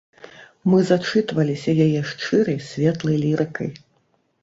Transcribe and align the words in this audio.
Мы 0.73 0.79
зачытваліся 0.91 1.77
яе 1.87 2.01
шчырай, 2.15 2.59
светлай 2.73 3.17
лірыкай. 3.29 3.75